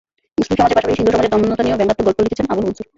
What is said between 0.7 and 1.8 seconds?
পাশাপাশি হিন্দু সমাজের ধর্মান্ধতা নিয়েও